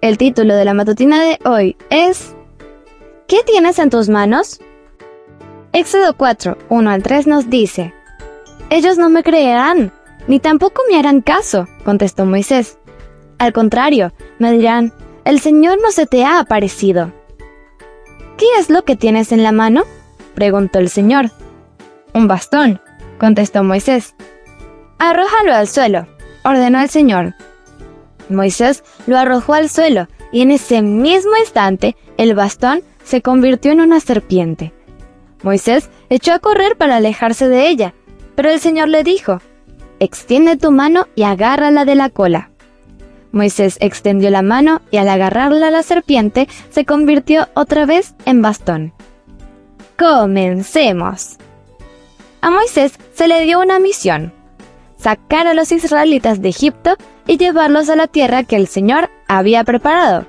[0.00, 2.32] El título de la matutina de hoy es
[3.26, 4.60] ¿Qué tienes en tus manos?
[5.72, 7.92] Éxodo 4, 1 al 3 nos dice,
[8.70, 9.92] Ellos no me creerán,
[10.28, 12.78] ni tampoco me harán caso, contestó Moisés.
[13.38, 14.92] Al contrario, me dirán,
[15.24, 17.12] el Señor no se te ha aparecido.
[18.36, 19.82] ¿Qué es lo que tienes en la mano?
[20.36, 21.32] preguntó el Señor.
[22.14, 22.80] Un bastón,
[23.18, 24.14] contestó Moisés.
[25.00, 26.06] Arrójalo al suelo,
[26.44, 27.34] ordenó el Señor.
[28.28, 33.80] Moisés lo arrojó al suelo y en ese mismo instante el bastón se convirtió en
[33.80, 34.72] una serpiente.
[35.42, 37.94] Moisés echó a correr para alejarse de ella,
[38.34, 39.40] pero el Señor le dijo,
[40.00, 42.50] Extiende tu mano y agárrala de la cola.
[43.32, 48.92] Moisés extendió la mano y al agarrarla la serpiente se convirtió otra vez en bastón.
[49.98, 51.36] Comencemos.
[52.40, 54.32] A Moisés se le dio una misión
[54.98, 56.96] sacar a los israelitas de Egipto
[57.28, 60.26] y llevarlos a la tierra que el Señor había preparado.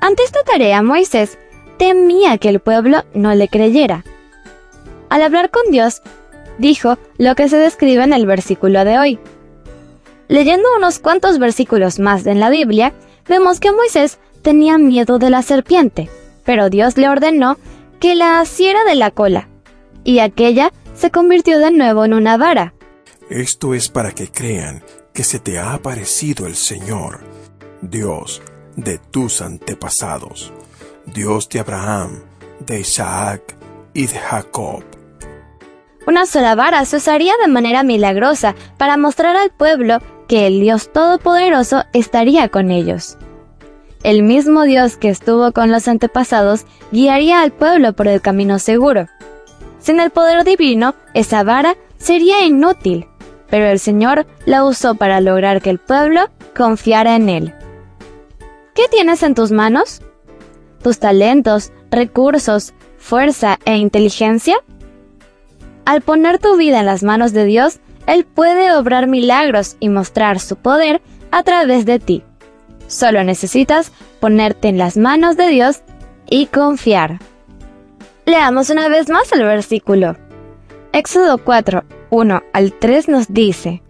[0.00, 1.38] Ante esta tarea Moisés
[1.78, 4.04] temía que el pueblo no le creyera.
[5.08, 6.02] Al hablar con Dios,
[6.58, 9.18] dijo lo que se describe en el versículo de hoy.
[10.28, 12.92] Leyendo unos cuantos versículos más en la Biblia,
[13.28, 16.10] vemos que Moisés tenía miedo de la serpiente,
[16.44, 17.56] pero Dios le ordenó
[18.00, 19.48] que la asiera de la cola,
[20.02, 22.74] y aquella se convirtió de nuevo en una vara,
[23.30, 24.82] esto es para que crean
[25.14, 27.20] que se te ha aparecido el Señor,
[27.80, 28.42] Dios
[28.76, 30.52] de tus antepasados,
[31.06, 32.24] Dios de Abraham,
[32.58, 33.56] de Isaac
[33.94, 34.82] y de Jacob.
[36.06, 40.92] Una sola vara se usaría de manera milagrosa para mostrar al pueblo que el Dios
[40.92, 43.16] Todopoderoso estaría con ellos.
[44.02, 49.06] El mismo Dios que estuvo con los antepasados guiaría al pueblo por el camino seguro.
[49.78, 53.06] Sin el poder divino, esa vara sería inútil
[53.50, 57.54] pero el Señor la usó para lograr que el pueblo confiara en Él.
[58.74, 60.02] ¿Qué tienes en tus manos?
[60.82, 64.56] ¿Tus talentos, recursos, fuerza e inteligencia?
[65.84, 70.40] Al poner tu vida en las manos de Dios, Él puede obrar milagros y mostrar
[70.40, 72.22] su poder a través de ti.
[72.86, 75.82] Solo necesitas ponerte en las manos de Dios
[76.28, 77.18] y confiar.
[78.26, 80.16] Leamos una vez más el versículo.
[80.92, 81.84] Éxodo 4,
[82.14, 83.82] 1 al 3 nos dice,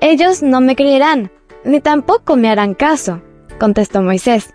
[0.00, 1.32] Ellos no me creerán,
[1.64, 3.22] ni tampoco me harán caso,
[3.58, 4.54] contestó Moisés.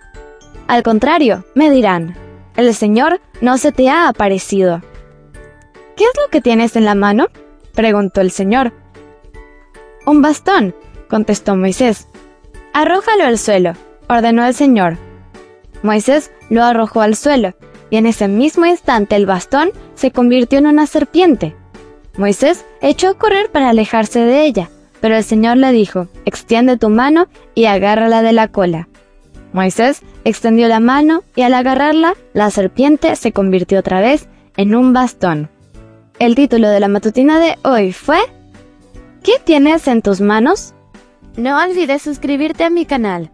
[0.68, 2.16] Al contrario, me dirán,
[2.56, 4.82] el Señor no se te ha aparecido.
[5.98, 7.28] ¿Qué es lo que tienes en la mano?
[7.76, 8.72] preguntó el Señor.
[10.06, 10.74] Un bastón,
[11.10, 12.08] contestó Moisés.
[12.72, 13.74] Arrójalo al suelo,
[14.08, 14.98] ordenó el Señor.
[15.84, 17.56] Moisés lo arrojó al suelo,
[17.90, 21.58] y en ese mismo instante el bastón se convirtió en una serpiente.
[22.20, 24.70] Moisés echó a correr para alejarse de ella,
[25.00, 28.90] pero el Señor le dijo, extiende tu mano y agárrala de la cola.
[29.54, 34.92] Moisés extendió la mano y al agarrarla, la serpiente se convirtió otra vez en un
[34.92, 35.50] bastón.
[36.20, 38.20] El título de la matutina de hoy fue
[39.24, 40.74] ¿Qué tienes en tus manos?
[41.38, 43.32] No olvides suscribirte a mi canal.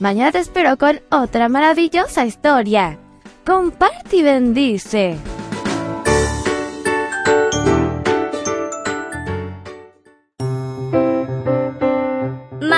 [0.00, 2.98] Mañana te espero con otra maravillosa historia.
[3.46, 5.16] Comparte y bendice.